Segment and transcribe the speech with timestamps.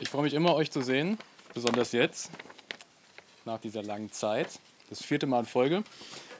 [0.00, 1.18] Ich freue mich immer, euch zu sehen,
[1.54, 2.30] besonders jetzt,
[3.44, 4.58] nach dieser langen Zeit.
[4.90, 5.84] Das vierte Mal in Folge.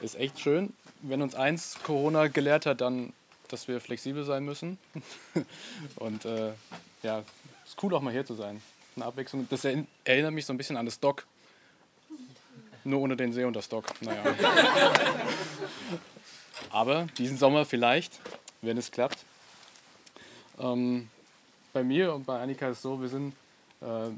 [0.01, 0.73] Ist echt schön.
[1.01, 3.13] Wenn uns eins Corona gelehrt hat, dann,
[3.47, 4.77] dass wir flexibel sein müssen.
[5.95, 6.51] Und äh,
[7.01, 7.23] ja,
[7.65, 8.61] ist cool auch mal hier zu sein.
[8.97, 9.47] Eine Abwechslung.
[9.49, 11.25] Das erinnert mich so ein bisschen an das Dock.
[12.83, 13.85] Nur ohne den See und das Dock.
[14.01, 14.21] Naja.
[16.69, 18.19] Aber diesen Sommer vielleicht,
[18.61, 19.19] wenn es klappt.
[20.59, 21.09] Ähm,
[21.71, 23.33] bei mir und bei Annika ist es so, wir sind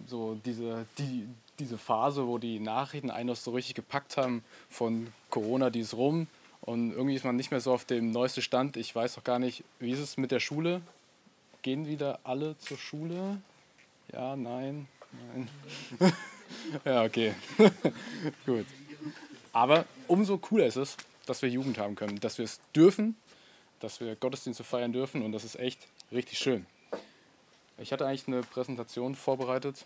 [0.08, 1.28] so diese, die,
[1.60, 5.96] diese Phase, wo die Nachrichten einen noch so richtig gepackt haben von Corona, die ist
[5.96, 6.28] rum
[6.62, 8.78] und irgendwie ist man nicht mehr so auf dem neuesten Stand.
[8.78, 10.82] Ich weiß auch gar nicht, wie ist es mit der Schule?
[11.62, 13.42] Gehen wieder alle zur Schule?
[14.14, 14.88] Ja, nein,
[15.34, 15.50] nein.
[16.86, 17.34] ja, okay.
[18.46, 18.66] Gut.
[19.54, 23.16] Aber umso cooler ist es, dass wir Jugend haben können, dass wir es dürfen,
[23.80, 26.66] dass wir Gottesdienste feiern dürfen und das ist echt richtig schön.
[27.80, 29.86] Ich hatte eigentlich eine Präsentation vorbereitet.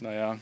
[0.00, 0.38] Naja,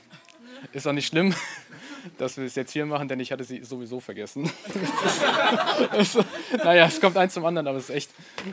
[0.72, 1.34] ist auch nicht schlimm,
[2.18, 4.44] dass wir es jetzt hier machen, denn ich hatte sie sowieso vergessen.
[5.98, 6.18] ist,
[6.64, 8.10] naja, es kommt eins zum anderen, aber es ist echt,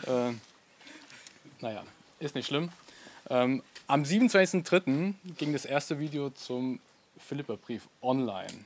[0.08, 0.32] äh,
[1.60, 1.84] naja,
[2.20, 2.70] ist nicht schlimm.
[3.30, 5.16] Ähm, am 27.03.
[5.38, 6.80] ging das erste Video zum
[7.18, 8.66] Philipperbrief online.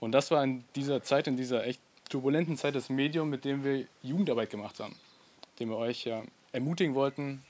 [0.00, 3.64] Und das war in dieser Zeit, in dieser echt turbulenten Zeit, das Medium, mit dem
[3.64, 4.94] wir Jugendarbeit gemacht haben,
[5.58, 7.42] dem wir euch ja ermutigen wollten,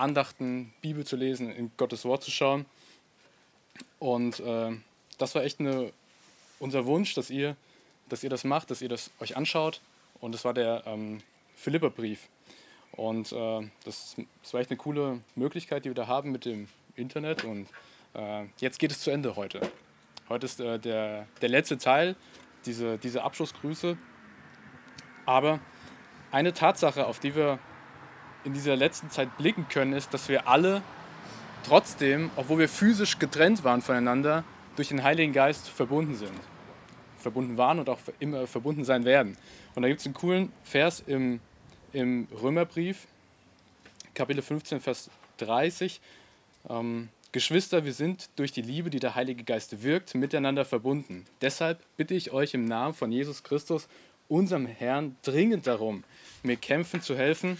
[0.00, 2.66] Andachten, Bibel zu lesen, in Gottes Wort zu schauen.
[3.98, 4.76] Und äh,
[5.18, 5.92] das war echt eine,
[6.58, 7.56] unser Wunsch, dass ihr,
[8.08, 9.80] dass ihr das macht, dass ihr das euch anschaut.
[10.20, 11.22] Und das war der ähm,
[11.54, 12.28] Philipperbrief.
[12.92, 16.68] Und äh, das, das, war echt eine coole Möglichkeit, die wir da haben mit dem
[16.96, 17.44] Internet.
[17.44, 17.68] Und
[18.14, 19.60] äh, jetzt geht es zu Ende heute.
[20.28, 22.16] Heute ist äh, der, der letzte Teil,
[22.66, 23.96] diese, diese Abschlussgrüße.
[25.26, 25.60] Aber
[26.30, 27.58] eine Tatsache, auf die wir
[28.44, 30.82] in dieser letzten Zeit blicken können, ist, dass wir alle
[31.64, 34.44] trotzdem, obwohl wir physisch getrennt waren voneinander,
[34.76, 36.32] durch den Heiligen Geist verbunden sind.
[37.18, 39.36] Verbunden waren und auch immer verbunden sein werden.
[39.74, 41.40] Und da gibt es einen coolen Vers im,
[41.92, 43.06] im Römerbrief,
[44.14, 46.00] Kapitel 15, Vers 30.
[46.68, 51.26] Ähm, Geschwister, wir sind durch die Liebe, die der Heilige Geist wirkt, miteinander verbunden.
[51.40, 53.86] Deshalb bitte ich euch im Namen von Jesus Christus,
[54.28, 56.04] unserem Herrn, dringend darum,
[56.42, 57.58] mir kämpfen zu helfen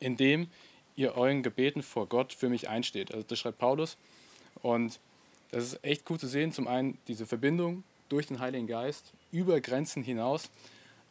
[0.00, 0.48] indem
[0.96, 3.12] ihr euren Gebeten vor Gott für mich einsteht.
[3.12, 3.96] Also das schreibt Paulus.
[4.62, 4.98] Und
[5.50, 6.52] das ist echt gut zu sehen.
[6.52, 10.50] Zum einen diese Verbindung durch den Heiligen Geist über Grenzen hinaus.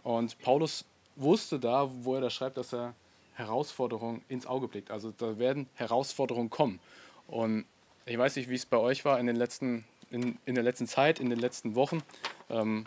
[0.04, 0.86] Und Paulus
[1.16, 2.96] wusste da, wo er das schreibt, dass er
[3.34, 4.92] Herausforderungen ins Auge blickt.
[4.92, 6.80] Also da werden Herausforderungen kommen.
[7.28, 7.66] Und
[8.06, 10.88] ich weiß nicht, wie es bei euch war in, den letzten, in, in der letzten
[10.88, 12.02] Zeit, in den letzten Wochen,
[12.50, 12.86] ähm,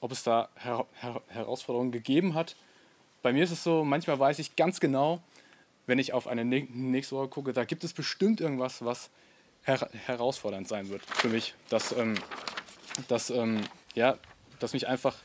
[0.00, 2.56] ob es da Her Her Herausforderungen gegeben hat.
[3.26, 5.20] Bei mir ist es so, manchmal weiß ich ganz genau,
[5.86, 9.10] wenn ich auf eine nächste Woche gucke, da gibt es bestimmt irgendwas, was
[9.64, 12.14] her herausfordernd sein wird für mich, dass, ähm,
[13.08, 13.64] dass, ähm,
[13.96, 14.16] ja,
[14.60, 15.16] dass mich einfach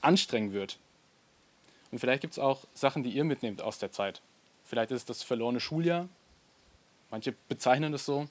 [0.00, 0.78] anstrengen wird.
[1.90, 4.22] Und vielleicht gibt es auch Sachen, die ihr mitnehmt aus der Zeit.
[4.64, 6.08] Vielleicht ist es das verlorene Schuljahr,
[7.10, 8.30] manche bezeichnen es so.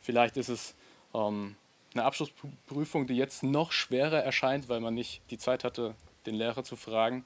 [0.00, 0.74] Vielleicht ist es
[1.14, 1.54] ähm,
[1.94, 5.94] eine Abschlussprüfung, die jetzt noch schwerer erscheint, weil man nicht die Zeit hatte,
[6.26, 7.24] den Lehrer zu fragen.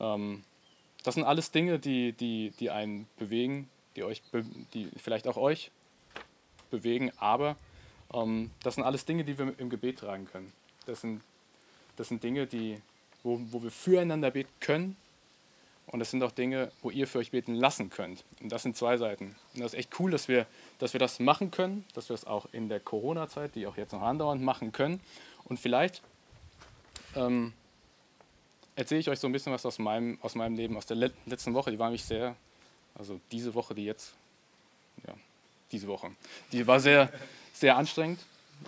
[0.00, 0.44] Ähm,
[1.02, 4.22] das sind alles Dinge, die, die, die einen bewegen, die, euch,
[4.74, 5.70] die vielleicht auch euch
[6.70, 7.56] bewegen, aber
[8.12, 10.52] ähm, das sind alles Dinge, die wir im Gebet tragen können.
[10.86, 11.22] Das sind,
[11.96, 12.80] das sind Dinge, die,
[13.22, 14.96] wo, wo wir füreinander beten können
[15.86, 18.24] und das sind auch Dinge, wo ihr für euch beten lassen könnt.
[18.40, 19.36] Und das sind zwei Seiten.
[19.54, 20.46] Und das ist echt cool, dass wir,
[20.78, 23.92] dass wir das machen können, dass wir es auch in der Corona-Zeit, die auch jetzt
[23.92, 25.00] noch andauernd machen können.
[25.44, 26.02] Und vielleicht
[27.14, 27.52] ähm,
[28.76, 31.10] erzähle ich euch so ein bisschen was aus meinem, aus meinem Leben, aus der le
[31.26, 31.70] letzten Woche.
[31.70, 32.36] Die war mich sehr,
[32.94, 34.14] also diese Woche, die jetzt,
[35.06, 35.14] ja,
[35.72, 36.12] diese Woche,
[36.52, 37.12] die war sehr,
[37.52, 38.20] sehr anstrengend.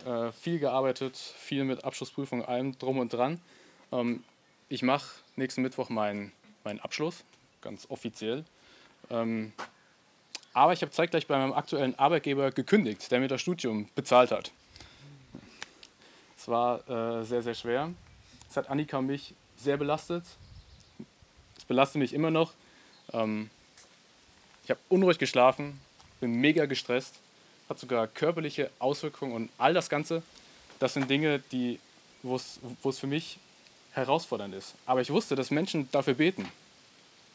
[0.05, 3.41] Äh, viel gearbeitet, viel mit Abschlussprüfung, allem drum und dran.
[3.93, 4.23] Ähm,
[4.69, 6.33] ich mache nächsten Mittwoch meinen
[6.65, 7.25] mein Abschluss,
[7.63, 8.45] ganz offiziell.
[9.11, 9.53] Ähm,
[10.53, 14.53] aber ich habe zeitgleich bei meinem aktuellen Arbeitgeber gekündigt, der mir das Studium bezahlt hat.
[16.37, 17.91] Es war äh, sehr, sehr schwer.
[18.51, 20.25] Es hat Annika mich sehr belastet.
[21.57, 22.53] Es belastet mich immer noch.
[23.13, 23.51] Ähm,
[24.65, 25.81] ich habe unruhig geschlafen,
[26.21, 27.15] bin mega gestresst,
[27.69, 30.23] hat sogar körperliche Auswirkungen und all das Ganze,
[30.79, 31.79] das sind Dinge, die,
[32.23, 33.39] wo es für mich
[33.93, 34.75] herausfordernd ist.
[34.87, 36.47] Aber ich wusste, dass Menschen dafür beten.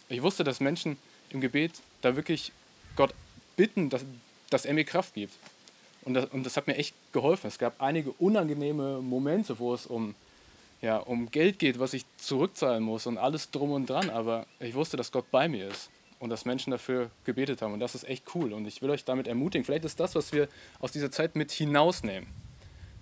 [0.10, 0.98] Ich wusste, dass Menschen
[1.30, 1.72] im Gebet
[2.02, 2.52] da wirklich
[2.96, 3.14] Gott
[3.56, 4.06] bitten, dass,
[4.50, 5.34] dass er mir Kraft gibt.
[6.04, 7.48] Und das, und das hat mir echt geholfen.
[7.48, 10.16] Es gab einige unangenehme Momente, wo es um
[10.84, 14.76] ja, um Geld geht, was ich zurückzahlen muss und alles drum und dran, aber ich
[14.76, 15.90] wusste, dass Gott bei mir ist.
[16.20, 17.74] und dass Menschen dafür gebetet haben.
[17.74, 18.54] Und das ist echt cool.
[18.54, 19.66] Und ich will euch damit ermutigen.
[19.66, 20.48] Vielleicht ist das, was wir
[20.80, 22.30] aus dieser Zeit mit hinausnehmen,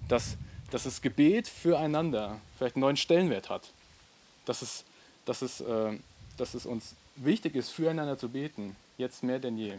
[0.07, 0.37] dass,
[0.71, 3.73] dass das Gebet füreinander vielleicht einen neuen Stellenwert hat.
[4.45, 4.85] Dass es,
[5.25, 5.99] dass, es, äh,
[6.37, 9.75] dass es uns wichtig ist, füreinander zu beten, jetzt mehr denn je.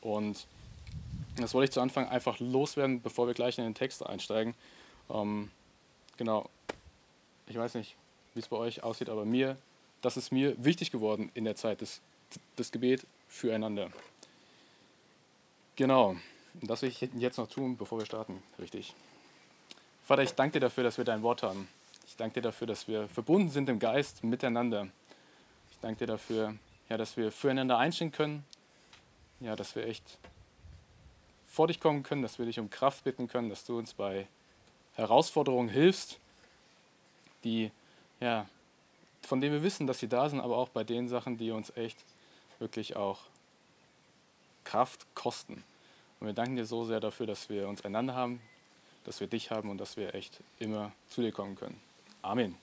[0.00, 0.44] Und
[1.36, 4.54] das wollte ich zu Anfang einfach loswerden, bevor wir gleich in den Text einsteigen.
[5.08, 5.52] Ähm,
[6.16, 6.50] genau.
[7.50, 7.96] Ich weiß nicht,
[8.34, 9.56] wie es bei euch aussieht, aber mir,
[10.02, 12.00] das ist mir wichtig geworden in der Zeit, das,
[12.54, 13.90] das Gebet füreinander.
[15.74, 16.10] Genau.
[16.60, 18.40] Und das will ich jetzt noch tun, bevor wir starten.
[18.60, 18.94] Richtig.
[20.04, 21.66] Vater, ich danke dir dafür, dass wir dein Wort haben.
[22.06, 24.86] Ich danke dir dafür, dass wir verbunden sind im Geist miteinander.
[25.72, 26.54] Ich danke dir dafür,
[26.88, 28.44] ja, dass wir füreinander einstehen können.
[29.40, 30.18] Ja, dass wir echt
[31.48, 34.28] vor dich kommen können, dass wir dich um Kraft bitten können, dass du uns bei
[34.94, 36.20] Herausforderungen hilfst,
[37.44, 37.70] die,
[38.20, 38.46] ja,
[39.22, 41.74] von denen wir wissen, dass sie da sind, aber auch bei den Sachen, die uns
[41.76, 41.98] echt
[42.58, 43.20] wirklich auch
[44.64, 45.64] Kraft kosten.
[46.18, 48.40] Und wir danken dir so sehr dafür, dass wir uns einander haben,
[49.04, 51.80] dass wir dich haben und dass wir echt immer zu dir kommen können.
[52.22, 52.56] Amen.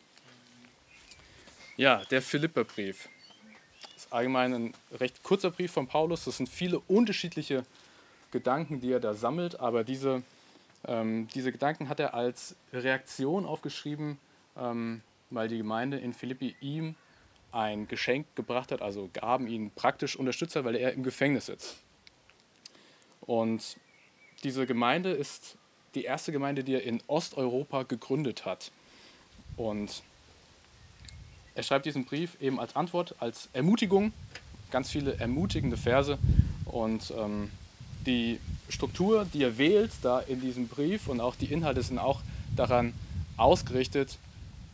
[1.75, 3.09] Ja, der Philipperbrief
[3.95, 6.25] ist allgemein ein recht kurzer Brief von Paulus.
[6.25, 7.65] Das sind viele unterschiedliche
[8.31, 10.23] Gedanken, die er da sammelt, aber diese,
[10.85, 14.19] ähm, diese Gedanken hat er als Reaktion aufgeschrieben,
[15.29, 16.95] weil die Gemeinde in Philippi ihm
[17.51, 21.77] ein Geschenk gebracht hat, also Gaben ihn praktisch unterstützt hat, weil er im Gefängnis sitzt.
[23.21, 23.77] Und
[24.43, 25.57] diese Gemeinde ist
[25.95, 28.71] die erste Gemeinde, die er in Osteuropa gegründet hat.
[29.55, 30.03] Und
[31.55, 34.13] er schreibt diesen Brief eben als Antwort, als Ermutigung,
[34.69, 36.19] ganz viele ermutigende Verse.
[36.65, 37.49] Und ähm,
[38.05, 38.39] die
[38.69, 42.21] Struktur, die er wählt, da in diesem Brief und auch die Inhalte sind auch
[42.55, 42.93] daran
[43.37, 44.26] ausgerichtet, ähm,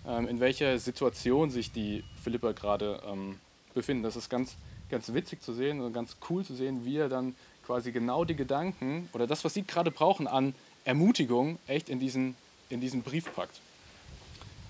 [0.06, 3.40] in welcher Situation sich die Philipper gerade ähm,
[3.74, 4.04] befinden.
[4.04, 4.56] Das ist ganz,
[4.90, 7.36] ganz witzig zu sehen und ganz cool zu sehen, wie er dann
[7.66, 10.54] quasi genau die Gedanken oder das, was sie gerade brauchen an
[10.86, 12.36] Ermutigung, echt in diesen,
[12.70, 13.60] in diesen Brief packt.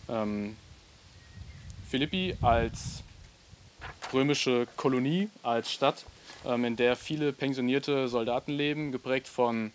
[0.07, 0.56] Ähm,
[1.89, 3.03] Philippi als
[4.13, 6.06] römische Kolonie, als Stadt,
[6.45, 9.71] ähm, in der viele pensionierte Soldaten leben, geprägt von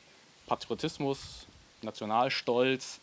[0.46, 1.46] Patriotismus,
[1.82, 3.00] Nationalstolz,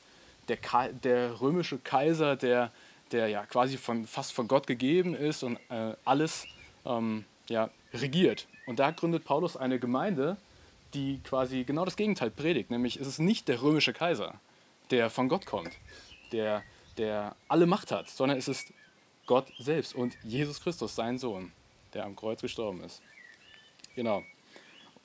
[0.47, 0.57] der,
[1.03, 2.71] der römische Kaiser, der,
[3.11, 6.45] der ja quasi von, fast von Gott gegeben ist und äh, alles
[6.85, 8.47] ähm, ja, regiert.
[8.65, 10.37] Und da gründet Paulus eine Gemeinde,
[10.93, 14.39] die quasi genau das Gegenteil predigt, nämlich es ist nicht der römische Kaiser,
[14.91, 15.71] der von Gott kommt,
[16.31, 16.63] der,
[16.97, 18.73] der alle Macht hat, sondern es ist
[19.25, 21.51] Gott selbst und Jesus Christus, sein Sohn,
[21.93, 23.01] der am Kreuz gestorben ist.
[23.95, 24.23] Genau.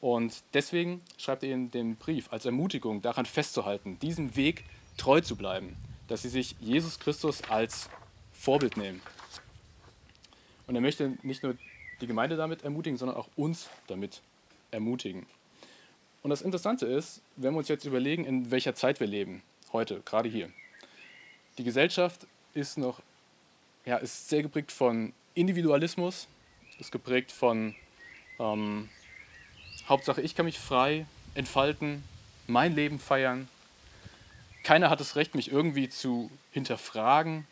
[0.01, 4.65] Und deswegen schreibt er in den Brief als Ermutigung daran festzuhalten, diesen Weg
[5.01, 5.77] treu zu bleiben,
[6.09, 7.89] dass sie sich Jesus Christus als
[8.33, 9.01] Vorbild nehmen.
[10.67, 11.57] Und er möchte nicht nur
[12.01, 14.21] die Gemeinde damit ermutigen, sondern auch uns damit
[14.71, 15.27] ermutigen.
[16.23, 19.43] Und das Interessante ist, wenn wir uns jetzt überlegen, in welcher Zeit wir leben,
[19.73, 20.51] heute, gerade hier.
[21.57, 23.01] Die Gesellschaft ist noch,
[23.87, 26.29] ja, ist sehr geprägt von Individualismus,
[26.79, 27.75] ist geprägt von
[28.39, 28.91] ähm,
[29.89, 32.05] Hauptsache, ich kann mich frei entfalten,
[32.47, 33.49] mein Leben feiern.
[34.63, 37.47] Keiner hat das Recht, mich irgendwie zu hinterfragen.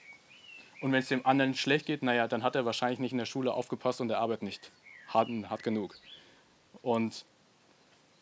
[0.81, 3.25] Und wenn es dem anderen schlecht geht, naja, dann hat er wahrscheinlich nicht in der
[3.25, 4.71] Schule aufgepasst und der arbeitet nicht
[5.09, 5.97] hart, hart genug.
[6.83, 7.25] Und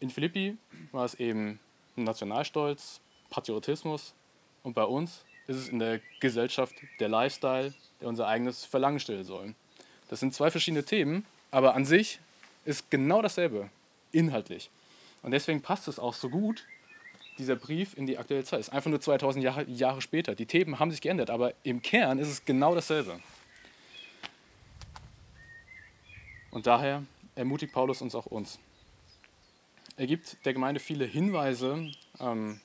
[0.01, 0.57] in Philippi
[0.93, 1.59] war es eben
[1.97, 3.01] Nationalstolz,
[3.31, 4.15] Patriotismus
[4.63, 9.25] und bei uns ist es in der Gesellschaft der Lifestyle, der unser eigenes Verlangen stillen
[9.25, 9.55] soll.
[10.09, 12.21] Das sind zwei verschiedene Themen, aber an sich
[12.65, 13.71] ist genau dasselbe,
[14.13, 14.71] inhaltlich.
[15.23, 16.65] Und deswegen passt es auch so gut,
[17.39, 18.61] dieser Brief in die aktuelle Zeit.
[18.61, 20.35] Ist einfach nur 2000 Jahre, Jahre später.
[20.35, 23.21] Die Themen haben sich geändert, aber im Kern ist es genau dasselbe.
[26.51, 27.03] Und daher
[27.35, 28.59] ermutigt Paulus uns auch uns.
[29.97, 31.91] Er gibt der Gemeinde viele Hinweise,
[32.21, 32.61] ähm,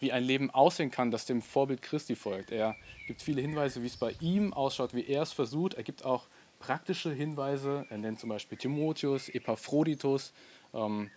[0.00, 2.50] wie ein Leben aussehen kann, das dem Vorbild Christi folgt.
[2.50, 2.76] Er
[3.06, 5.74] gibt viele Hinweise, wie es bei ihm ausschaut, wie er es versucht.
[5.74, 6.26] Er gibt auch
[6.58, 7.86] praktische Hinweise.
[7.88, 10.32] Er nennt zum Beispiel Timotheus, Epaphroditus.
[10.74, 11.10] Ähm,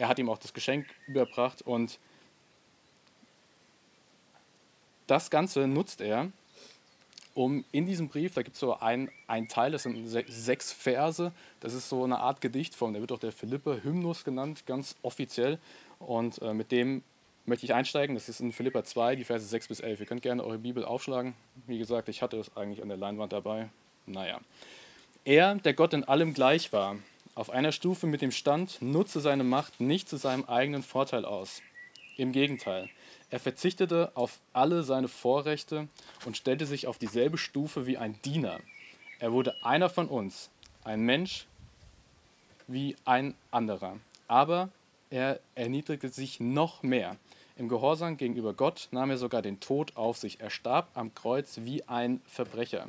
[0.00, 1.98] er hat ihm auch das Geschenk überbracht und
[5.06, 6.32] das Ganze nutzt er,
[7.34, 11.32] um in diesem Brief, da gibt es so ein, ein Teil, das sind sechs Verse,
[11.60, 15.58] das ist so eine Art Gedichtform, der wird auch der Philippe Hymnus genannt, ganz offiziell.
[15.98, 17.02] Und äh, mit dem
[17.44, 20.00] möchte ich einsteigen, das ist in Philippa 2, die Verse 6 bis 11.
[20.00, 21.34] Ihr könnt gerne eure Bibel aufschlagen.
[21.66, 23.68] Wie gesagt, ich hatte es eigentlich an der Leinwand dabei.
[24.06, 24.40] Naja.
[25.24, 26.96] Er, der Gott in allem gleich war,
[27.34, 31.62] auf einer Stufe mit dem Stand, nutzte seine Macht nicht zu seinem eigenen Vorteil aus.
[32.16, 32.90] Im Gegenteil,
[33.30, 35.88] er verzichtete auf alle seine Vorrechte
[36.26, 38.60] und stellte sich auf dieselbe Stufe wie ein Diener.
[39.20, 40.50] Er wurde einer von uns,
[40.84, 41.46] ein Mensch
[42.66, 43.98] wie ein anderer.
[44.28, 44.70] Aber
[45.10, 47.16] er erniedrigte sich noch mehr.
[47.56, 50.40] Im Gehorsam gegenüber Gott nahm er sogar den Tod auf sich.
[50.40, 52.88] Er starb am Kreuz wie ein Verbrecher.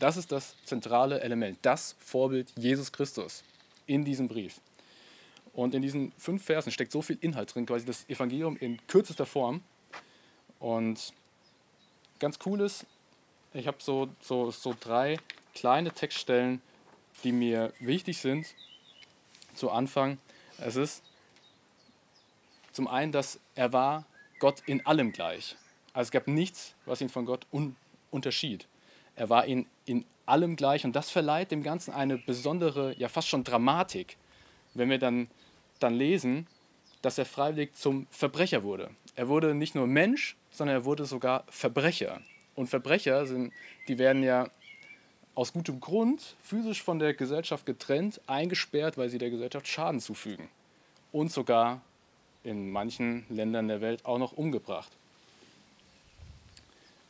[0.00, 3.44] Das ist das zentrale Element, das Vorbild Jesus Christus
[3.86, 4.58] in diesem Brief.
[5.52, 9.26] Und in diesen fünf Versen steckt so viel Inhalt drin, quasi das Evangelium in kürzester
[9.26, 9.62] Form.
[10.58, 11.12] Und
[12.18, 12.86] ganz cool ist,
[13.52, 15.18] ich habe so, so, so drei
[15.54, 16.62] kleine Textstellen,
[17.22, 18.54] die mir wichtig sind
[19.54, 20.16] zu Anfang.
[20.56, 21.02] Es ist
[22.72, 24.06] zum einen, dass er war
[24.38, 25.56] Gott in allem gleich.
[25.92, 27.76] Also es gab nichts, was ihn von Gott un
[28.10, 28.66] unterschied.
[29.16, 33.28] Er war in, in allem gleich und das verleiht dem Ganzen eine besondere, ja fast
[33.28, 34.16] schon Dramatik,
[34.74, 35.28] wenn wir dann,
[35.80, 36.46] dann lesen,
[37.02, 38.90] dass er freiwillig zum Verbrecher wurde.
[39.16, 42.20] Er wurde nicht nur Mensch, sondern er wurde sogar Verbrecher.
[42.54, 43.52] Und Verbrecher sind,
[43.88, 44.48] die werden ja
[45.34, 50.48] aus gutem Grund physisch von der Gesellschaft getrennt, eingesperrt, weil sie der Gesellschaft Schaden zufügen.
[51.10, 51.80] Und sogar
[52.44, 54.92] in manchen Ländern der Welt auch noch umgebracht.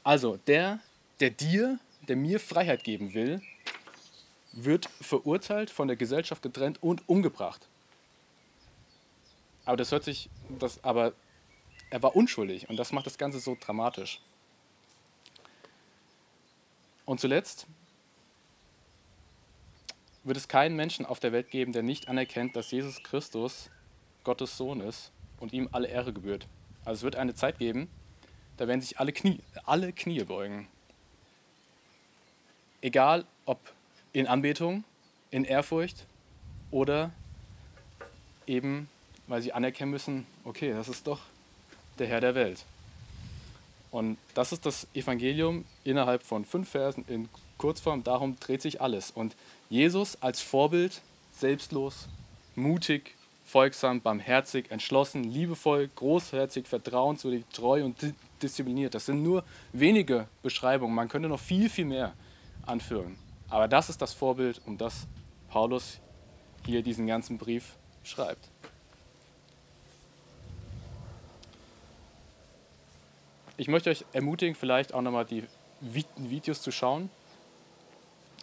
[0.03, 0.81] Also der,
[1.21, 3.42] der dir, der mir Freiheit geben will,
[4.52, 7.69] wird verurteilt, von der Gesellschaft getrennt und umgebracht.
[9.64, 10.28] Aber das hört sich,
[10.59, 11.12] das, aber
[11.90, 14.21] er war unschuldig und das macht das Ganze so dramatisch.
[17.04, 17.66] Und zuletzt
[20.25, 23.71] wird es keinen Menschen auf der Welt geben, der nicht anerkennt, dass Jesus Christus
[24.25, 26.47] Gottes Sohn ist und ihm alle Ehre gebührt.
[26.85, 27.88] Also es wird eine Zeit geben,
[28.57, 30.69] da werden sich alle Knie, alle Knie beugen.
[32.83, 33.59] Egal ob
[34.13, 34.85] in Anbetung,
[35.31, 36.07] in Ehrfurcht
[36.71, 37.13] oder
[38.47, 38.89] eben,
[39.27, 41.21] weil sie anerkennen müssen, okay, das ist doch
[41.99, 42.65] der Herr der Welt.
[43.91, 48.05] Und das ist das Evangelium innerhalb von fünf Versen in Kurzform.
[48.05, 49.11] Darum dreht sich alles.
[49.11, 49.35] Und
[49.69, 52.09] Jesus als Vorbild, selbstlos,
[52.55, 57.97] mutig, folgsam, barmherzig, entschlossen, liebevoll, großherzig, vertrauenswürdig, treu und
[58.43, 58.95] diszipliniert.
[58.95, 60.95] Das sind nur wenige Beschreibungen.
[60.95, 62.15] Man könnte noch viel, viel mehr
[62.71, 63.19] anführen.
[63.49, 65.07] Aber das ist das Vorbild, um das
[65.49, 65.99] Paulus
[66.65, 68.49] hier diesen ganzen Brief schreibt.
[73.57, 75.45] Ich möchte euch ermutigen, vielleicht auch nochmal die
[75.81, 77.11] Videos zu schauen.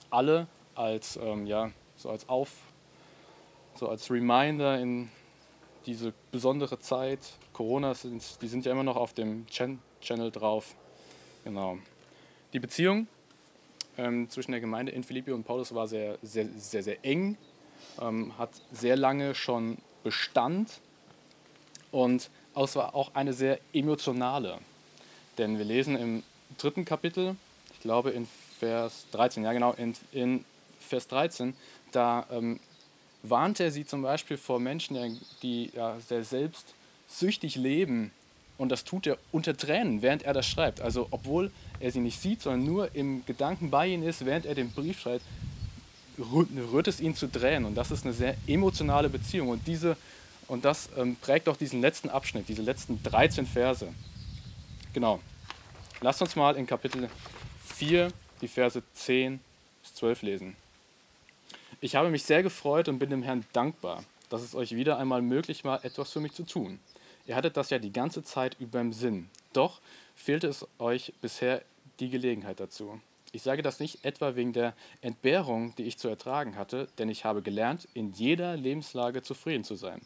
[0.10, 2.52] Alle als, ähm, ja, so als Auf,
[3.76, 5.10] so als Reminder in
[5.86, 7.20] diese besondere Zeit.
[7.54, 10.76] Corona, sind, die sind ja immer noch auf dem Channel drauf.
[11.44, 11.80] Genau.
[12.54, 13.08] Die Beziehung
[13.98, 17.38] ähm, zwischen der Gemeinde in Philippi und Paulus war sehr, sehr, sehr, sehr eng,
[18.02, 20.80] ähm, hat sehr lange schon Bestand
[21.92, 24.60] und es war auch eine sehr emotionale.
[25.38, 26.24] Denn wir lesen im
[26.58, 27.36] dritten Kapitel,
[27.74, 28.28] ich glaube in
[28.60, 30.46] Vers 13, ja genau, in, in
[30.80, 31.56] Vers 13,
[31.92, 32.60] da ähm,
[33.24, 38.12] warnt er sie zum Beispiel vor Menschen, die ja, sehr selbstsüchtig leben.
[38.58, 40.82] Und das tut er unter Tränen, während er das schreibt.
[40.82, 44.56] Also obwohl er sie nicht sieht, sondern nur im Gedanken bei ihnen ist, während er
[44.56, 45.24] den Brief schreibt,
[46.18, 47.66] rührt es ihn zu Tränen.
[47.66, 49.50] Und das ist eine sehr emotionale Beziehung.
[49.50, 49.98] Und, diese,
[50.48, 53.88] und das ähm, prägt auch diesen letzten Abschnitt, diese letzten 13 Verse.
[54.94, 55.20] Genau.
[56.02, 57.10] Lasst uns mal in Kapitel
[57.66, 59.40] 4 die Verse 10
[59.82, 60.56] bis 12 lesen.
[61.82, 65.22] Ich habe mich sehr gefreut und bin dem Herrn dankbar, dass es euch wieder einmal
[65.22, 66.80] möglich war, etwas für mich zu tun.
[67.28, 69.30] Ihr hattet das ja die ganze Zeit über im Sinn.
[69.58, 69.82] Doch
[70.16, 71.64] fehlte es euch bisher
[72.00, 73.02] die Gelegenheit dazu.
[73.32, 77.26] Ich sage das nicht etwa wegen der Entbehrung, die ich zu ertragen hatte, denn ich
[77.26, 80.02] habe gelernt, in jeder Lebenslage zufrieden zu sein.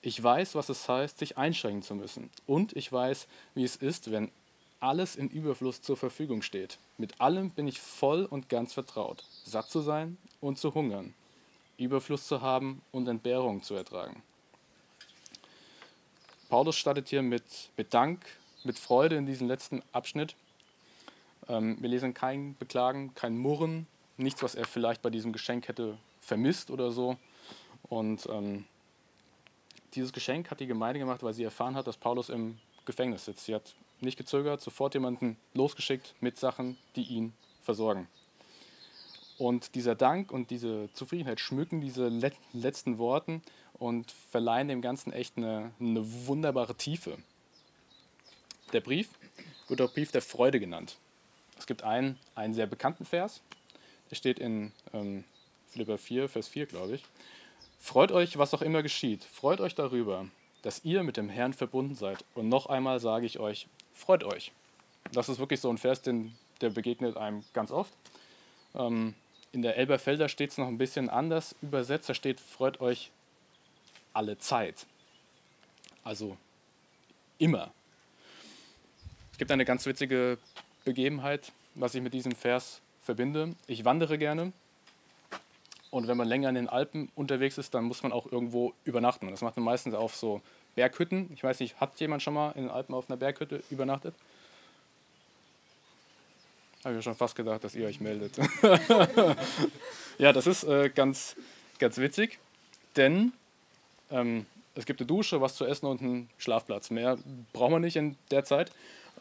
[0.00, 2.30] Ich weiß, was es heißt, sich einschränken zu müssen.
[2.46, 4.30] Und ich weiß, wie es ist, wenn
[4.80, 6.78] alles in Überfluss zur Verfügung steht.
[6.96, 9.24] Mit allem bin ich voll und ganz vertraut.
[9.44, 11.12] Satt zu sein und zu hungern.
[11.76, 14.22] Überfluss zu haben und Entbehrung zu ertragen.
[16.48, 17.44] Paulus startet hier mit,
[17.76, 18.24] mit Dank,
[18.66, 20.36] mit Freude in diesem letzten Abschnitt.
[21.48, 25.98] Ähm, wir lesen kein Beklagen, kein Murren, nichts, was er vielleicht bei diesem Geschenk hätte
[26.20, 27.16] vermisst oder so.
[27.88, 28.64] Und ähm,
[29.94, 33.46] dieses Geschenk hat die Gemeinde gemacht, weil sie erfahren hat, dass Paulus im Gefängnis sitzt.
[33.46, 37.32] Sie hat nicht gezögert, sofort jemanden losgeschickt mit Sachen, die ihn
[37.62, 38.08] versorgen.
[39.38, 42.08] Und dieser Dank und diese Zufriedenheit schmücken diese
[42.52, 43.42] letzten Worten
[43.74, 47.18] und verleihen dem Ganzen echt eine, eine wunderbare Tiefe.
[48.72, 49.08] Der Brief
[49.68, 50.96] wird auch Brief der Freude genannt.
[51.58, 53.40] Es gibt einen, einen sehr bekannten Vers,
[54.10, 55.24] der steht in ähm,
[55.68, 57.04] Philippa 4, Vers 4, glaube ich.
[57.78, 59.24] Freut euch, was auch immer geschieht.
[59.24, 60.26] Freut euch darüber,
[60.62, 62.24] dass ihr mit dem Herrn verbunden seid.
[62.34, 64.52] Und noch einmal sage ich euch, freut euch.
[65.12, 67.92] Das ist wirklich so ein Vers, den, der begegnet einem ganz oft.
[68.74, 69.14] Ähm,
[69.52, 72.08] in der Elberfelder steht es noch ein bisschen anders übersetzt.
[72.08, 73.10] Da steht, freut euch
[74.12, 74.86] alle Zeit.
[76.02, 76.36] Also
[77.38, 77.72] immer.
[79.36, 80.38] Es gibt eine ganz witzige
[80.86, 83.54] Begebenheit, was ich mit diesem Vers verbinde.
[83.66, 84.54] Ich wandere gerne
[85.90, 89.30] und wenn man länger in den Alpen unterwegs ist, dann muss man auch irgendwo übernachten.
[89.30, 90.40] Das macht man meistens auf so
[90.74, 91.30] Berghütten.
[91.34, 94.14] Ich weiß nicht, hat jemand schon mal in den Alpen auf einer Berghütte übernachtet?
[96.82, 98.38] Habe ich mir schon fast gedacht, dass ihr euch meldet.
[100.18, 101.36] ja, das ist äh, ganz,
[101.78, 102.38] ganz witzig,
[102.96, 103.34] denn
[104.10, 106.88] ähm, es gibt eine Dusche, was zu essen und einen Schlafplatz.
[106.88, 107.18] Mehr
[107.52, 108.72] braucht man nicht in der Zeit.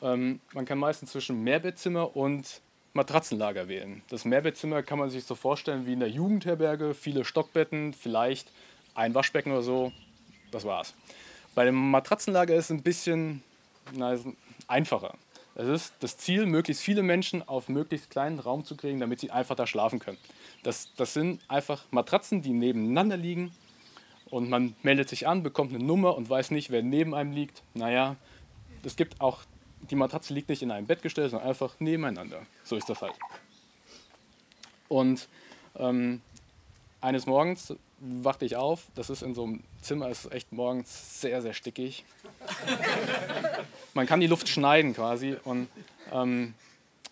[0.01, 2.61] Ähm, man kann meistens zwischen Mehrbettzimmer und
[2.93, 4.01] Matratzenlager wählen.
[4.09, 8.51] Das Mehrbettzimmer kann man sich so vorstellen wie in der Jugendherberge, viele Stockbetten, vielleicht
[8.93, 9.91] ein Waschbecken oder so.
[10.51, 10.93] Das war's.
[11.55, 13.43] Bei dem Matratzenlager ist es ein bisschen
[13.93, 14.17] na,
[14.67, 15.15] einfacher.
[15.55, 19.31] Es ist das Ziel, möglichst viele Menschen auf möglichst kleinen Raum zu kriegen, damit sie
[19.31, 20.17] einfach da schlafen können.
[20.63, 23.51] Das, das sind einfach Matratzen, die nebeneinander liegen
[24.29, 27.63] und man meldet sich an, bekommt eine Nummer und weiß nicht, wer neben einem liegt.
[27.73, 28.17] Naja,
[28.83, 29.43] es gibt auch
[29.89, 32.45] die Matratze liegt nicht in einem Bettgestell, sondern einfach nebeneinander.
[32.63, 33.13] So ist das halt.
[34.87, 35.27] Und
[35.77, 36.21] ähm,
[37.01, 41.41] eines Morgens wachte ich auf, das ist in so einem Zimmer, ist echt morgens sehr,
[41.41, 42.03] sehr stickig.
[43.93, 45.35] Man kann die Luft schneiden quasi.
[45.43, 45.67] Und
[46.11, 46.53] ähm,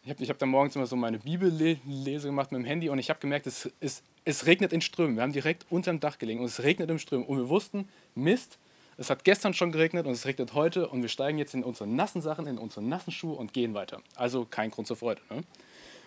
[0.04, 3.00] ich habe ich hab dann morgens immer so meine Bibellese gemacht mit dem Handy und
[3.00, 5.16] ich habe gemerkt, es, es, es regnet in Strömen.
[5.16, 7.26] Wir haben direkt unter dem Dach gelegen und es regnet im Strömen.
[7.26, 8.58] Und wir wussten, Mist,
[8.98, 11.88] es hat gestern schon geregnet und es regnet heute und wir steigen jetzt in unsere
[11.88, 14.02] nassen Sachen, in unsere nassen Schuhe und gehen weiter.
[14.16, 15.22] Also kein Grund zur Freude.
[15.30, 15.44] Ne?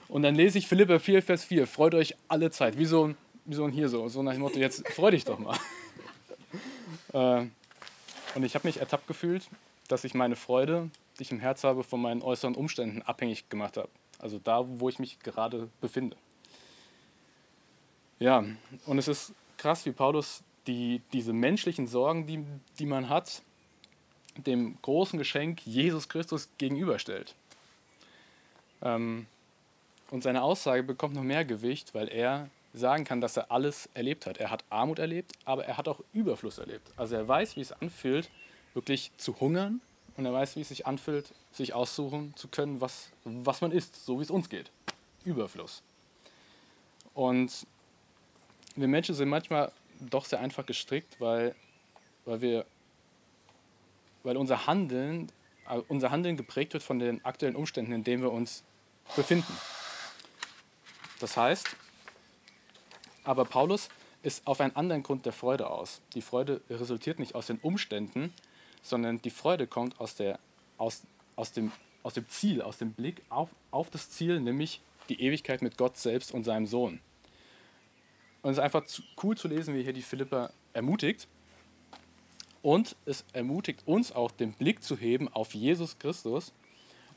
[0.08, 1.66] Und dann lese ich Philippa 4, Vers 4.
[1.66, 2.78] Freut euch alle Zeit.
[2.78, 3.14] Wie so
[3.46, 4.08] wie so ein hier so.
[4.08, 5.56] So nach dem Motto, jetzt freu dich doch mal.
[7.12, 7.46] Äh,
[8.34, 9.48] und ich habe mich ertappt gefühlt,
[9.88, 13.76] dass ich meine Freude, die ich im Herz habe, von meinen äußeren Umständen abhängig gemacht
[13.76, 13.88] habe.
[14.18, 16.16] Also da, wo ich mich gerade befinde.
[18.18, 18.44] Ja,
[18.86, 22.44] und es ist krass, wie Paulus die, diese menschlichen Sorgen, die,
[22.78, 23.42] die man hat,
[24.36, 27.34] dem großen Geschenk Jesus Christus gegenüberstellt.
[28.82, 29.26] Ähm,
[30.10, 34.26] und seine Aussage bekommt noch mehr Gewicht, weil er sagen kann, dass er alles erlebt
[34.26, 34.38] hat.
[34.38, 36.86] Er hat Armut erlebt, aber er hat auch Überfluss erlebt.
[36.96, 38.28] Also er weiß, wie es anfühlt,
[38.74, 39.80] wirklich zu hungern
[40.16, 44.04] und er weiß, wie es sich anfühlt, sich aussuchen zu können, was, was man isst,
[44.04, 44.70] so wie es uns geht.
[45.24, 45.82] Überfluss.
[47.14, 47.66] Und
[48.76, 51.54] wir Menschen sind manchmal doch sehr einfach gestrickt, weil,
[52.24, 52.66] weil wir
[54.26, 55.30] weil unser Handeln,
[55.70, 58.64] äh, unser Handeln geprägt wird von den aktuellen Umständen, in denen wir uns
[59.14, 59.56] befinden.
[61.20, 61.76] Das heißt,
[63.24, 63.88] aber Paulus
[64.22, 66.02] ist auf einen anderen Grund der Freude aus.
[66.14, 68.34] Die Freude resultiert nicht aus den Umständen,
[68.82, 70.40] sondern die Freude kommt aus, der,
[70.76, 71.02] aus,
[71.36, 71.70] aus, dem,
[72.02, 75.96] aus dem Ziel, aus dem Blick auf, auf das Ziel, nämlich die Ewigkeit mit Gott
[75.96, 77.00] selbst und seinem Sohn.
[78.46, 78.84] Und es ist einfach
[79.24, 81.26] cool zu lesen, wie hier die Philippa ermutigt.
[82.62, 86.52] Und es ermutigt uns auch, den Blick zu heben auf Jesus Christus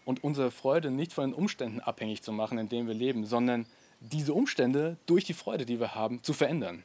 [0.05, 3.67] und unsere Freude nicht von den Umständen abhängig zu machen, in denen wir leben, sondern
[3.99, 6.81] diese Umstände durch die Freude, die wir haben, zu verändern.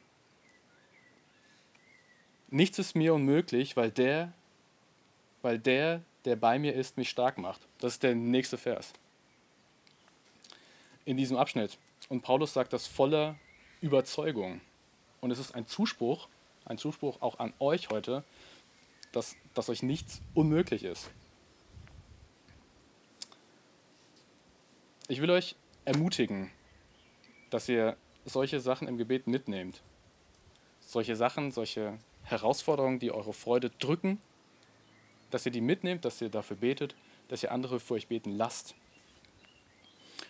[2.51, 4.31] Nichts ist mir unmöglich, weil der,
[5.41, 7.61] weil der, der bei mir ist, mich stark macht.
[7.79, 8.93] Das ist der nächste Vers.
[11.03, 11.79] In diesem Abschnitt.
[12.09, 13.37] Und Paulus sagt das voller
[13.85, 14.61] Überzeugung.
[15.21, 16.27] Und es ist ein Zuspruch,
[16.65, 18.23] ein Zuspruch auch an euch heute,
[19.11, 21.11] dass, dass euch nichts unmöglich ist.
[25.07, 26.49] Ich will euch ermutigen,
[27.51, 27.95] dass ihr
[28.25, 29.83] solche Sachen im Gebet mitnehmt.
[30.79, 34.19] Solche Sachen, solche Herausforderungen, die eure Freude drücken,
[35.29, 36.95] dass ihr die mitnehmt, dass ihr dafür betet,
[37.27, 38.73] dass ihr andere für euch beten lasst.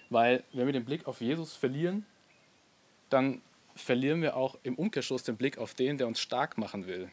[0.09, 2.05] Weil wenn wir den Blick auf Jesus verlieren,
[3.09, 3.41] dann
[3.75, 7.09] verlieren wir auch im Umkehrschluss den Blick auf den, der uns stark machen will.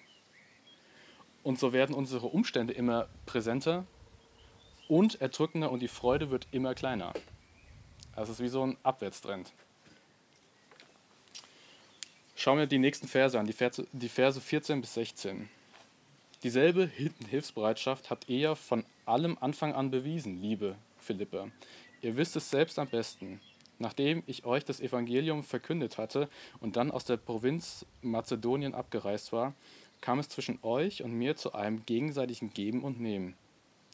[1.43, 3.85] Und so werden unsere Umstände immer präsenter
[4.89, 7.13] und erdrückender und die Freude wird immer kleiner.
[8.15, 9.53] Also es ist wie so ein Abwärtstrend.
[12.37, 15.49] Schauen wir die nächsten Verse an, die Verse, die Verse 14 bis 16.
[16.43, 16.91] Dieselbe
[17.31, 21.53] Hilfsbereitschaft habt ihr ja von allem Anfang an bewiesen, liebe Philippe.
[22.01, 23.41] Ihr wisst es selbst am besten
[23.83, 29.53] nachdem ich euch das Evangelium verkündet hatte und dann aus der Provinz Mazedonien abgereist war,
[30.01, 33.35] kam es zwischen euch und mir zu einem gegenseitigen Geben und Nehmen.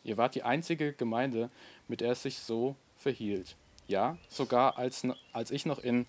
[0.04, 1.50] Ihr wart die einzige Gemeinde,
[1.88, 3.56] mit der es sich so verhielt.
[3.88, 6.06] Ja, sogar als, als ich noch in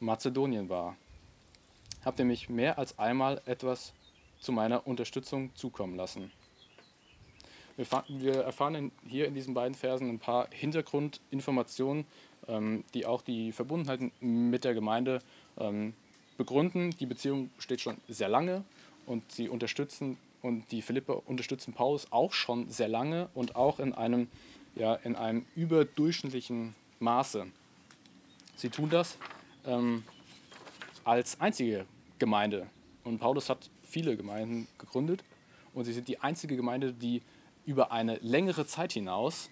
[0.00, 0.96] Mazedonien war.
[2.04, 3.92] Habt ihr mich mehr als einmal etwas
[4.38, 6.30] zu meiner Unterstützung zukommen lassen.
[7.76, 12.06] Wir, wir erfahren hier in diesen beiden Versen ein paar Hintergrundinformationen,
[12.94, 15.20] die auch die Verbundenheit mit der Gemeinde
[15.58, 15.94] ähm,
[16.36, 16.90] begründen.
[16.98, 18.64] Die Beziehung steht schon sehr lange
[19.06, 23.94] und sie unterstützen und die Philippe unterstützen Paulus auch schon sehr lange und auch in
[23.94, 24.28] einem,
[24.74, 27.46] ja, in einem überdurchschnittlichen Maße.
[28.56, 29.18] Sie tun das
[29.66, 30.04] ähm,
[31.04, 31.86] als einzige
[32.18, 32.66] Gemeinde.
[33.04, 35.22] Und Paulus hat viele Gemeinden gegründet
[35.74, 37.22] und sie sind die einzige Gemeinde, die
[37.66, 39.50] über eine längere Zeit hinaus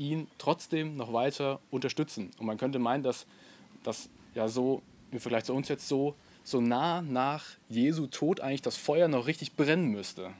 [0.00, 2.30] ihn trotzdem noch weiter unterstützen.
[2.38, 3.26] Und man könnte meinen, dass
[3.82, 8.62] das ja so im Vergleich zu uns jetzt so, so nah nach Jesu Tod eigentlich
[8.62, 10.30] das Feuer noch richtig brennen müsste.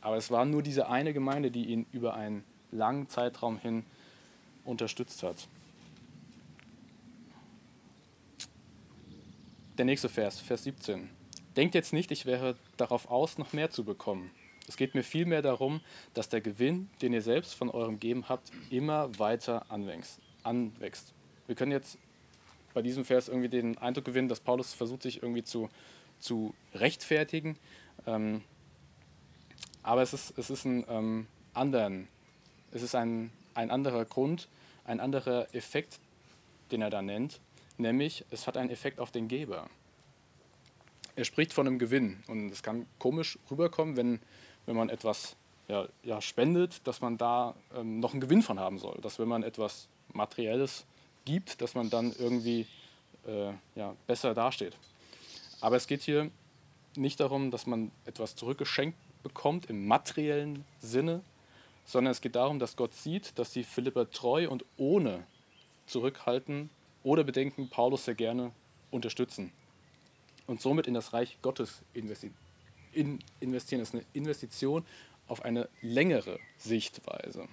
[0.00, 3.84] Aber es war nur diese eine Gemeinde, die ihn über einen langen Zeitraum hin
[4.64, 5.48] unterstützt hat.
[9.78, 11.10] Der nächste Vers, Vers 17.
[11.56, 14.30] Denkt jetzt nicht, ich wäre darauf aus, noch mehr zu bekommen.
[14.68, 15.80] Es geht mir vielmehr darum,
[16.14, 20.20] dass der Gewinn, den ihr selbst von eurem Geben habt, immer weiter anwächst.
[20.42, 21.12] anwächst.
[21.46, 21.98] Wir können jetzt
[22.74, 25.70] bei diesem Vers irgendwie den Eindruck gewinnen, dass Paulus versucht, sich irgendwie zu,
[26.18, 27.56] zu rechtfertigen.
[28.06, 28.42] Ähm,
[29.82, 32.08] aber es ist, es ist ein ähm, anderen,
[32.72, 34.48] es ist ein, ein anderer Grund,
[34.84, 36.00] ein anderer Effekt,
[36.70, 37.40] den er da nennt,
[37.78, 39.70] nämlich es hat einen Effekt auf den Geber.
[41.14, 44.20] Er spricht von einem Gewinn und es kann komisch rüberkommen, wenn
[44.66, 45.36] wenn man etwas
[45.68, 48.98] ja, ja, spendet, dass man da ähm, noch einen Gewinn von haben soll.
[49.02, 50.84] Dass wenn man etwas Materielles
[51.24, 52.66] gibt, dass man dann irgendwie
[53.26, 54.76] äh, ja, besser dasteht.
[55.60, 56.30] Aber es geht hier
[56.96, 61.20] nicht darum, dass man etwas zurückgeschenkt bekommt im materiellen Sinne,
[61.84, 65.24] sondern es geht darum, dass Gott sieht, dass die Philipper treu und ohne
[65.86, 66.70] Zurückhalten
[67.02, 68.52] oder Bedenken Paulus sehr gerne
[68.90, 69.52] unterstützen
[70.46, 72.45] und somit in das Reich Gottes investieren
[72.96, 73.82] in investieren.
[73.82, 74.84] Ist eine Investition
[75.28, 77.46] auf eine längere Sichtweise.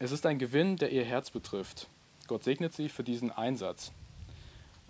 [0.00, 1.88] Es ist ein Gewinn, der ihr Herz betrifft.
[2.28, 3.92] Gott segnet sie für diesen Einsatz.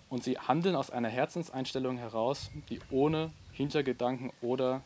[0.09, 4.81] Und sie handeln aus einer Herzenseinstellung heraus, die ohne Hintergedanken oder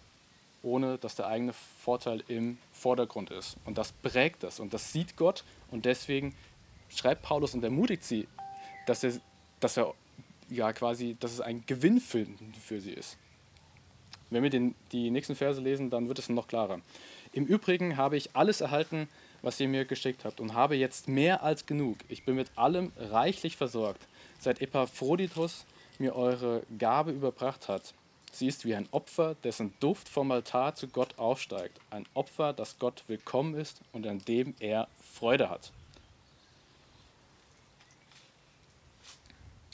[0.62, 3.58] ohne dass der eigene Vorteil im Vordergrund ist.
[3.66, 6.34] Und das prägt das und das sieht Gott und deswegen
[6.90, 8.28] schreibt Paulus und ermutigt sie,
[8.88, 9.14] dass er,
[9.60, 9.94] dass er
[10.56, 12.26] ja quasi, dass es ein Gewinn für,
[12.62, 13.18] für sie ist.
[14.30, 16.82] Wenn wir den, die nächsten Verse lesen, dann wird es noch klarer.
[17.34, 19.08] Im Übrigen habe ich alles erhalten,
[19.42, 21.98] was ihr mir geschickt habt und habe jetzt mehr als genug.
[22.10, 24.02] Ich bin mit allem reichlich versorgt.
[24.40, 25.66] Seit Epaphroditus
[26.00, 27.94] mir eure Gabe überbracht hat.
[28.32, 31.80] Sie ist wie ein Opfer, dessen Duft vom Altar zu Gott aufsteigt.
[31.92, 35.72] Ein Opfer, das Gott willkommen ist und an dem er Freude hat.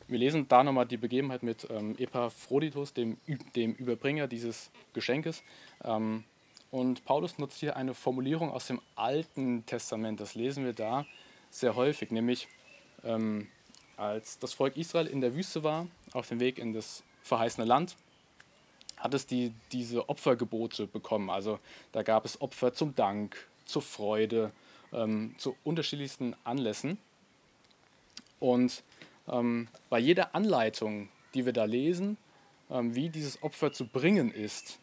[0.09, 3.17] Wir lesen da nochmal die Begebenheit mit ähm, Epaphroditus, dem,
[3.55, 5.43] dem Überbringer dieses Geschenkes.
[5.83, 6.23] Ähm,
[6.71, 10.19] und Paulus nutzt hier eine Formulierung aus dem Alten Testament.
[10.19, 11.05] Das lesen wir da
[11.51, 12.47] sehr häufig, nämlich
[13.03, 13.47] ähm,
[13.97, 17.95] als das Volk Israel in der Wüste war, auf dem Weg in das verheißene Land,
[18.97, 21.29] hat es die, diese Opfergebote bekommen.
[21.29, 21.59] Also
[21.91, 24.51] da gab es Opfer zum Dank, zur Freude,
[24.91, 26.97] ähm, zu unterschiedlichsten Anlässen.
[28.39, 28.83] Und
[29.31, 32.17] ähm, bei jeder Anleitung, die wir da lesen,
[32.69, 34.79] ähm, wie dieses Opfer zu bringen ist,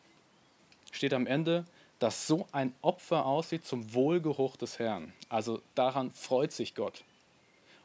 [0.92, 1.64] steht am Ende,
[1.98, 5.12] dass so ein Opfer aussieht zum Wohlgeruch des Herrn.
[5.28, 7.04] Also daran freut sich Gott.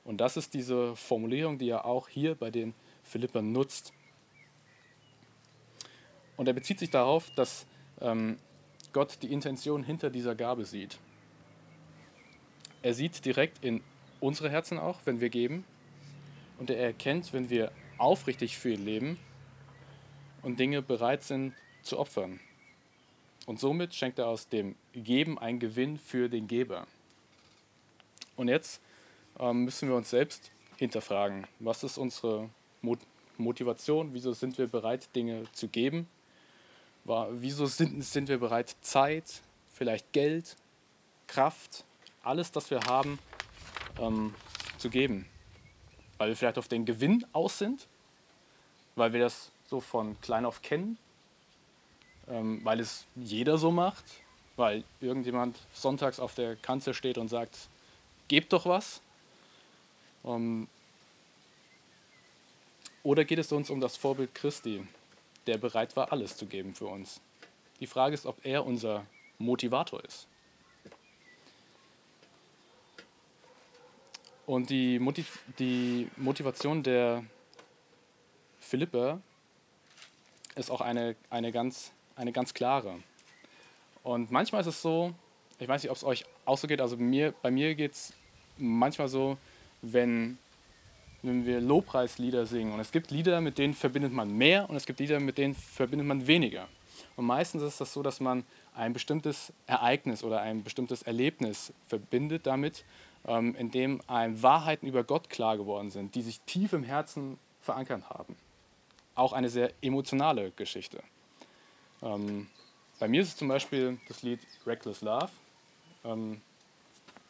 [0.04, 3.94] Und das ist diese Formulierung, die er auch hier bei den Philippern nutzt.
[6.38, 7.66] Und er bezieht sich darauf, dass
[8.02, 8.38] ähm,
[8.94, 10.98] Gott die Intention hinter dieser Gabe sieht.
[12.82, 13.82] Er sieht direkt in
[14.20, 15.64] unsere Herzen auch, wenn wir geben
[16.62, 19.20] und er erkennt, wenn wir aufrichtig für ihn leben
[20.44, 22.40] und Dinge bereit sind zu opfern.
[23.48, 26.86] Und somit schenkt er aus dem Geben einen Gewinn für den Geber.
[28.36, 28.80] Und jetzt
[29.40, 32.48] ähm, müssen wir uns selbst hinterfragen, was ist unsere
[33.38, 36.08] Motivation, wieso sind wir bereit, Dinge zu geben,
[37.06, 39.42] wieso sind, sind wir bereit, Zeit,
[39.74, 40.56] vielleicht Geld,
[41.26, 41.86] Kraft,
[42.22, 43.18] alles, das wir haben,
[44.00, 44.36] ähm,
[44.78, 45.26] zu geben
[46.22, 47.88] weil wir vielleicht auf den Gewinn aus sind,
[48.96, 51.00] weil wir das so von klein auf kennen,
[52.28, 54.06] ähm, weil es jeder so macht,
[54.56, 57.58] weil irgendjemand sonntags auf der Kanzel steht und sagt,
[58.28, 59.02] gebt doch was.
[60.24, 60.68] Ähm,
[63.02, 64.88] Oder geht es uns um das Vorbild Christi,
[65.48, 67.20] der bereit war, alles zu geben für uns?
[67.80, 69.08] Die Frage ist, ob er unser
[69.40, 70.28] Motivator ist.
[74.52, 77.24] Und die, Motiv die Motivation der
[78.60, 79.22] Philipper
[80.56, 82.96] ist auch eine, eine, ganz, eine ganz klare.
[84.04, 85.14] Und manchmal ist es so,
[85.58, 88.12] ich weiß nicht, ob es euch auch so geht, also mir, bei mir geht es
[88.58, 89.38] manchmal so,
[89.82, 90.38] wenn,
[91.22, 92.74] wenn wir Lobpreislieder singen.
[92.74, 95.56] Und es gibt Lieder, mit denen verbindet man mehr und es gibt Lieder, mit denen
[95.56, 96.68] verbindet man weniger.
[97.16, 98.44] Und meistens ist das so, dass man
[98.76, 102.84] ein bestimmtes Ereignis oder ein bestimmtes Erlebnis verbindet damit
[103.24, 108.10] in dem einem Wahrheiten über Gott klar geworden sind, die sich tief im Herzen verankert
[108.10, 108.36] haben.
[109.14, 111.04] Auch eine sehr emotionale Geschichte.
[112.02, 112.48] Ähm,
[113.00, 115.30] bei mir ist es zum Beispiel das Lied Reckless Love.
[116.04, 116.42] Ähm,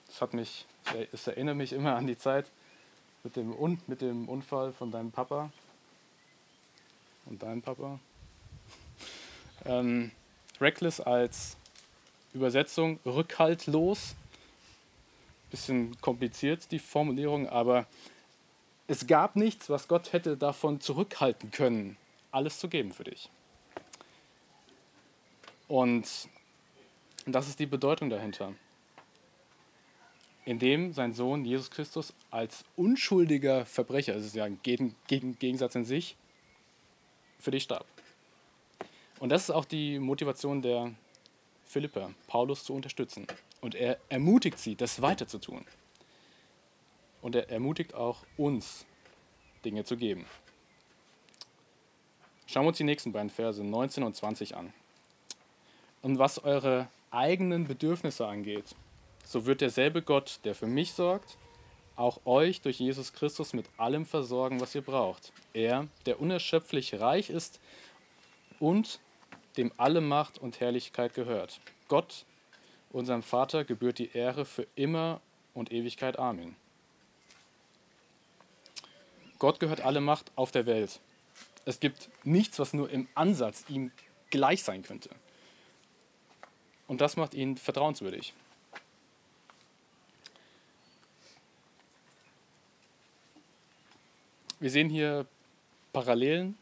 [0.08, 0.66] das hat mich,
[1.12, 2.46] es erinnert mich immer an die Zeit
[3.24, 5.52] mit dem, Un mit dem Unfall von deinem Papa
[7.26, 8.00] und deinem Papa.
[9.64, 10.10] Ähm,
[10.60, 11.56] reckless als
[12.34, 14.16] Übersetzung rückhaltlos
[15.52, 17.86] bisschen kompliziert, die Formulierung, aber
[18.88, 21.98] es gab nichts, was Gott hätte davon zurückhalten können,
[22.32, 23.30] alles zu geben für dich.
[25.68, 26.08] Und
[27.26, 28.54] das ist die Bedeutung dahinter.
[30.44, 36.18] Indem sein Sohn Jesus Christus als unschuldiger Verbrecher, das ist ja ein Gegensatz in sich,
[37.40, 37.86] für dich starb.
[39.20, 40.92] Und das ist auch die Motivation der
[41.66, 43.28] Philipper, Paulus zu unterstützen.
[43.62, 45.66] Und er ermutigt sie, das weiterzutun.
[47.22, 48.86] Und er ermutigt auch uns,
[49.64, 50.26] Dinge zu geben.
[52.48, 54.74] Schauen wir uns die nächsten beiden Verse 19 und 20 an.
[56.02, 58.66] Und was eure eigenen Bedürfnisse angeht,
[59.24, 61.38] so wird derselbe Gott, der für mich sorgt,
[61.96, 65.32] auch euch durch Jesus Christus mit allem versorgen, was ihr braucht.
[65.54, 67.60] Er, der unerschöpflich reich ist
[68.60, 69.00] und
[69.58, 71.60] dem alle Macht und Herrlichkeit gehört.
[71.88, 72.26] Gott,
[72.92, 75.22] unserem Vater gebührt die Ehre für immer
[75.54, 76.20] und Ewigkeit.
[76.20, 76.56] Amen.
[79.40, 81.00] Gott gehört alle Macht auf der Welt.
[81.66, 83.92] Es gibt nichts, was nur im Ansatz ihm
[84.30, 85.10] gleich sein könnte.
[86.88, 88.34] Und das macht ihn vertrauenswürdig.
[94.60, 95.26] Wir sehen hier
[95.92, 96.56] Parallelen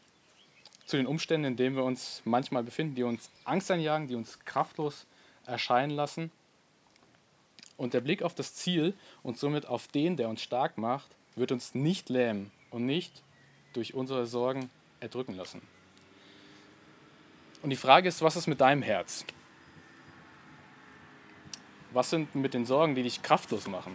[0.86, 4.38] zu den Umständen, in denen wir uns manchmal befinden, die uns Angst einjagen, die uns
[4.44, 5.06] kraftlos
[5.50, 6.30] erscheinen lassen.
[7.76, 11.52] Und der Blick auf das Ziel und somit auf den, der uns stark macht, wird
[11.52, 13.22] uns nicht lähmen und nicht
[13.72, 15.62] durch unsere Sorgen erdrücken lassen.
[17.62, 19.24] Und die Frage ist, was ist mit deinem Herz?
[21.92, 23.94] Was sind mit den Sorgen, die dich kraftlos machen?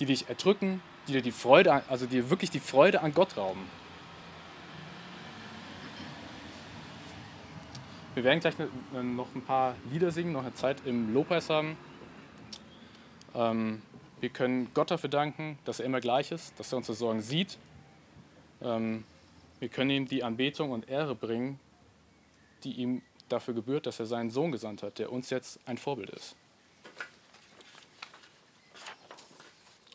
[0.00, 3.64] Die dich erdrücken, die dir die Freude, also dir wirklich die Freude an Gott rauben?
[8.16, 11.76] Wir werden gleich äh, noch ein paar Lieder singen, noch eine Zeit im Lobpreis haben.
[13.34, 13.82] Ähm,
[14.20, 17.58] wir können Gott dafür danken, dass er immer gleich ist, dass er unsere Sorgen sieht.
[18.62, 19.04] Ähm,
[19.60, 21.60] wir können ihm die Anbetung und Ehre bringen,
[22.64, 26.08] die ihm dafür gebührt, dass er seinen Sohn gesandt hat, der uns jetzt ein Vorbild
[26.08, 26.36] ist.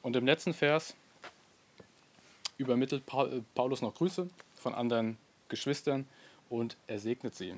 [0.03, 0.95] Und im letzten Vers
[2.59, 4.29] übermittelt äh, Paulus noch Grüße
[4.59, 5.17] von anderen
[5.49, 6.07] Geschwistern
[6.51, 7.55] und er segnet sie.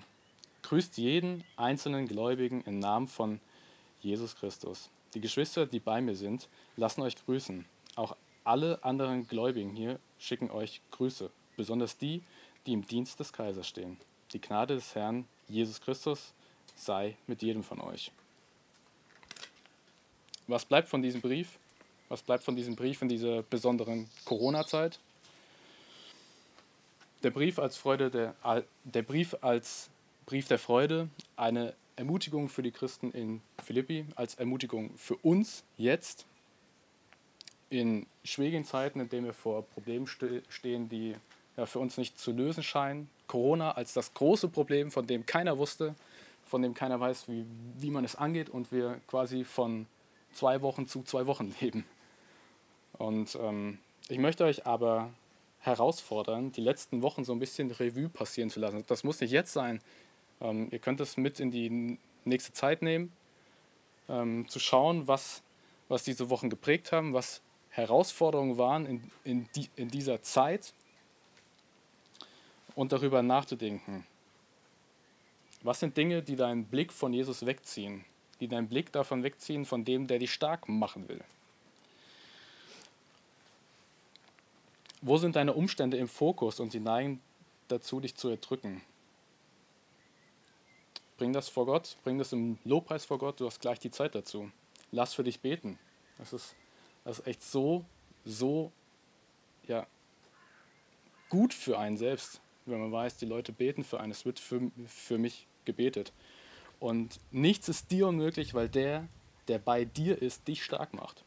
[0.63, 3.39] Grüßt jeden einzelnen Gläubigen im Namen von
[4.01, 4.89] Jesus Christus.
[5.13, 6.47] Die Geschwister, die bei mir sind,
[6.77, 7.65] lassen euch grüßen.
[7.95, 12.23] Auch alle anderen Gläubigen hier schicken euch Grüße, besonders die,
[12.65, 13.97] die im Dienst des Kaisers stehen.
[14.31, 16.33] Die Gnade des Herrn Jesus Christus
[16.75, 18.11] sei mit jedem von euch.
[20.47, 21.59] Was bleibt von diesem Brief?
[22.09, 24.99] Was bleibt von diesem Brief in dieser besonderen Corona-Zeit?
[27.21, 29.89] Der Brief als Freude, der, der Brief als
[30.25, 36.25] Brief der Freude, eine Ermutigung für die Christen in Philippi, als Ermutigung für uns jetzt
[37.69, 41.15] in schwierigen Zeiten, in denen wir vor Problemen stehen, die
[41.57, 43.09] ja, für uns nicht zu lösen scheinen.
[43.27, 45.95] Corona als das große Problem, von dem keiner wusste,
[46.45, 47.45] von dem keiner weiß, wie,
[47.79, 49.87] wie man es angeht und wir quasi von
[50.31, 51.85] zwei Wochen zu zwei Wochen leben.
[52.97, 55.09] Und ähm, ich möchte euch aber
[55.59, 58.83] herausfordern, die letzten Wochen so ein bisschen Revue passieren zu lassen.
[58.87, 59.81] Das muss nicht jetzt sein.
[60.43, 63.11] Ähm, ihr könnt es mit in die nächste Zeit nehmen,
[64.09, 65.41] ähm, zu schauen, was,
[65.87, 70.73] was diese Wochen geprägt haben, was Herausforderungen waren in, in, die, in dieser Zeit
[72.75, 74.05] und darüber nachzudenken.
[75.63, 78.03] Was sind Dinge, die deinen Blick von Jesus wegziehen,
[78.41, 81.23] die deinen Blick davon wegziehen, von dem, der dich stark machen will?
[85.01, 87.21] Wo sind deine Umstände im Fokus und sie neigen
[87.69, 88.81] dazu, dich zu erdrücken?
[91.23, 94.13] Bring das vor Gott, bring das im Lobpreis vor Gott, du hast gleich die Zeit
[94.13, 94.51] dazu.
[94.91, 95.79] Lass für dich beten.
[96.17, 96.53] Das ist,
[97.05, 97.85] das ist echt so,
[98.25, 98.73] so
[99.65, 99.87] ja,
[101.29, 104.11] gut für einen selbst, wenn man weiß, die Leute beten für einen.
[104.11, 106.11] Es wird für, für mich gebetet.
[106.81, 109.07] Und nichts ist dir unmöglich, weil der,
[109.47, 111.23] der bei dir ist, dich stark macht.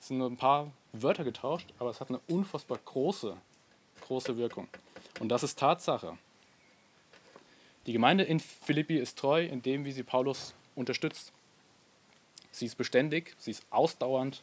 [0.00, 3.36] Es sind nur ein paar Wörter getauscht, aber es hat eine unfassbar große,
[4.00, 4.66] große Wirkung.
[5.20, 6.18] Und das ist Tatsache.
[7.86, 11.32] Die Gemeinde in Philippi ist treu in dem, wie sie Paulus unterstützt.
[12.50, 14.42] Sie ist beständig, sie ist ausdauernd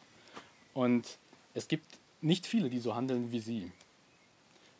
[0.73, 1.17] und
[1.53, 3.71] es gibt nicht viele, die so handeln wie sie.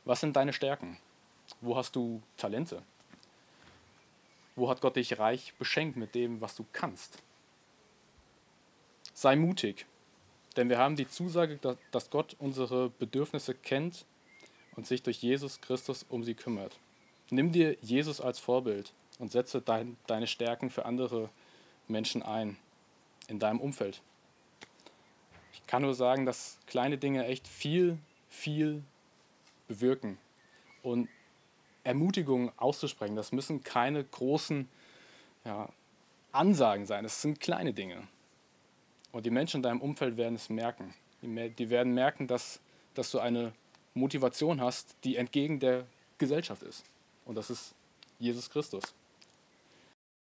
[0.04, 0.98] Was sind deine Stärken?
[1.62, 2.82] Wo hast du Talente?
[4.56, 7.22] Wo hat Gott dich reich beschenkt mit dem, was du kannst?
[9.14, 9.86] Sei mutig,
[10.56, 11.60] denn wir haben die Zusage,
[11.92, 14.06] dass Gott unsere Bedürfnisse kennt
[14.76, 16.78] und sich durch Jesus Christus um sie kümmert.
[17.30, 21.30] Nimm dir Jesus als Vorbild und setze dein, deine Stärken für andere
[21.88, 22.58] Menschen ein,
[23.28, 24.02] in deinem Umfeld.
[25.54, 27.98] Ich kann nur sagen, dass kleine Dinge echt viel,
[28.30, 28.84] viel
[29.68, 30.18] bewirken.
[30.84, 31.10] Und
[31.84, 34.68] Ermutigungen auszusprechen, das müssen keine großen
[35.46, 35.70] ja,
[36.32, 38.08] Ansagen sein, das sind kleine Dinge.
[39.12, 40.94] Und die Menschen in deinem Umfeld werden es merken.
[41.22, 42.60] Die werden merken, dass,
[42.94, 43.54] dass du eine
[43.94, 45.86] Motivation hast, die entgegen der
[46.18, 46.84] Gesellschaft ist.
[47.26, 47.74] Und das ist
[48.20, 48.84] Jesus Christus.